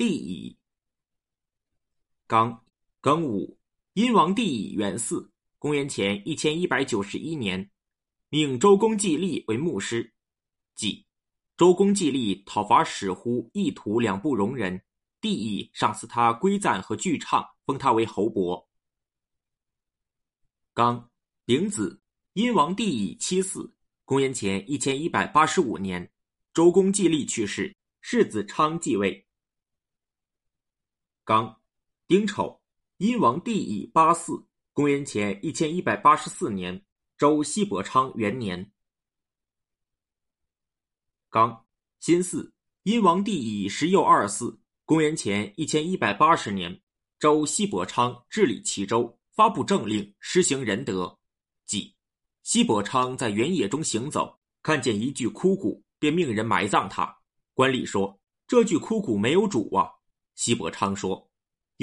[0.00, 0.56] 帝乙。
[2.26, 2.64] 刚
[3.02, 3.58] 庚午，
[3.92, 7.70] 殷王帝乙元嗣，公元前一千一百九十一年，
[8.30, 10.14] 命周公季历为牧师。
[10.74, 11.04] 即
[11.54, 14.82] 周公季历讨伐史乎意图两不容人，
[15.20, 18.66] 帝乙赏赐他归赞和巨唱，封他为侯伯。
[20.72, 21.10] 刚
[21.44, 22.00] 丙子，
[22.32, 23.70] 殷王帝乙七嗣，
[24.06, 26.10] 公元前一千一百八十五年，
[26.54, 29.26] 周公季历去世，世子昌继位。
[31.30, 31.60] 刚
[32.08, 32.60] 丁丑，
[32.96, 36.84] 殷王帝乙八嗣，公元前一千一百八十四年，
[37.16, 38.72] 周西伯昌元年。
[41.28, 41.64] 刚
[42.00, 42.50] 辛巳，
[42.82, 46.82] 殷王帝乙十又二嗣，公元前一千一百八十年，
[47.20, 51.16] 周西伯昌治理齐州，发布政令，施行仁德。
[51.64, 51.94] 即
[52.42, 57.16] 西伯昌在原野中行走，看见一具枯骨，便命人埋葬他。
[57.54, 58.18] 官吏说
[58.48, 59.88] ：“这具枯骨没有主啊。”
[60.40, 61.30] 西伯昌说：“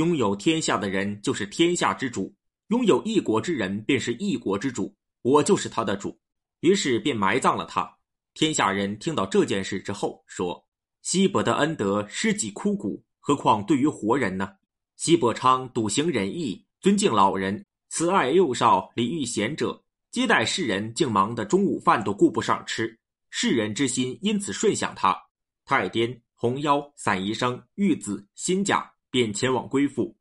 [0.02, 2.34] 拥有天下的人就是天下之主，
[2.70, 4.92] 拥有一国之人便是一国之主，
[5.22, 6.20] 我就是他的主。”
[6.62, 7.88] 于是便埋葬了他。
[8.34, 10.68] 天下人听到这件事之后，说
[11.04, 14.50] ：“西伯的恩德施及枯骨，何况对于活人呢？”
[14.98, 22.98] 西伯昌笃行仁义，尊敬老人，慈爱幼少，礼遇贤者，接待世人，竟忙得中午饭都顾不上吃。
[23.30, 25.16] 世人之心因此顺想他。
[25.64, 30.16] 太颠、红腰、散宜生、玉子、新甲便前往归附。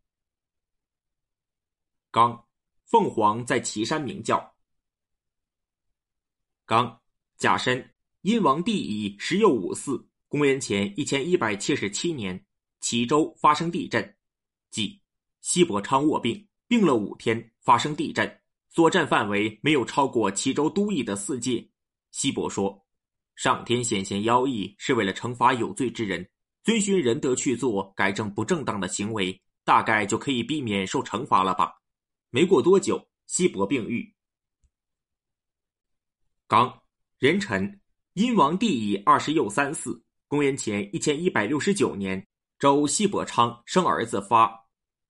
[2.11, 2.47] 刚，
[2.87, 4.57] 凤凰在岐山鸣叫。
[6.65, 7.03] 刚，
[7.37, 7.93] 甲申。
[8.23, 12.47] 殷王帝乙十又五嗣，公元前一千一百七十七年，
[12.81, 14.17] 齐州发生地震，
[14.71, 15.03] 即
[15.43, 21.71] 西伯昌卧病，病了五天，发生地震，所占范围没有超过齐州都邑的四界。
[22.11, 22.85] 西伯说
[23.37, 26.29] ：“上天显现妖异，是为了惩罚有罪之人，
[26.65, 31.73] 遵循仁德去做，改正不正当的行为，大概就可以避免受惩罚了吧。”
[32.31, 34.13] 没过多久，西伯病愈。
[36.49, 36.83] 刚
[37.19, 37.81] 壬辰。
[38.15, 42.27] 殷王帝乙二十又三嗣，公元前一千一百六十九年，
[42.59, 44.59] 周西伯昌生儿子发。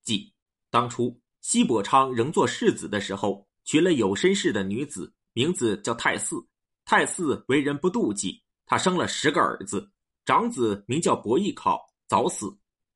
[0.03, 0.33] 即
[0.69, 6.45] 当初西伯昌仍做世子的时候，娶了有身世的女子，名字叫太姒。
[6.89, 9.91] 太姒为人不妒忌，他生了十个儿子，
[10.23, 12.47] 长子名叫伯邑考，早死；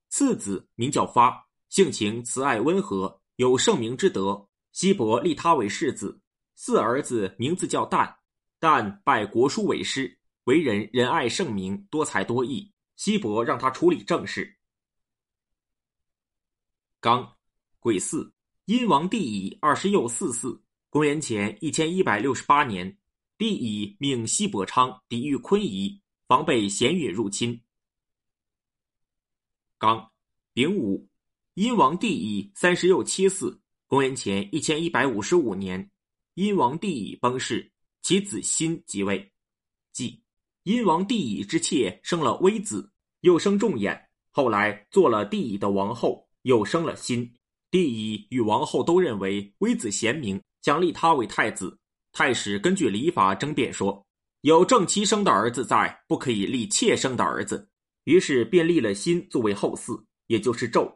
[0.08, 4.48] 次子名叫发，性情慈爱温和，有圣明之德。
[4.72, 6.18] 西伯立他为世子。
[6.56, 8.16] 四儿子名字叫旦。
[8.62, 12.72] 旦拜国书为师，为人仁爱圣明，多才多艺。
[12.96, 14.58] 西伯让他处理政事。
[17.02, 17.36] 刚，
[17.82, 18.32] 癸巳，
[18.64, 22.98] 殷王帝乙二十又四四，公元前一千一百六十八年，
[23.42, 27.60] 帝乙命西伯昌抵御昆夷，防备咸允入侵。
[29.80, 30.12] 刚，
[30.54, 31.10] 丙午，
[31.56, 35.90] 殷王帝乙三十又七嗣，公元前一千一百五十五年，
[36.36, 37.72] 殷王帝乙崩逝。
[38.04, 39.32] 其子辛即位，
[39.92, 40.22] 即
[40.62, 42.92] 殷王帝乙之妾生了微子，
[43.22, 47.34] 又生仲衍，后来做了帝乙的王后，又生了辛。
[47.72, 51.80] 帝乙与王后都认为微子贤明，想立他为太子。
[52.14, 54.06] 太史根据礼法争辩说，
[54.42, 57.70] 有正妻生的儿子在，不可以立妾生的儿子，
[58.04, 60.94] 于是便立了新作为后嗣，也就是纣。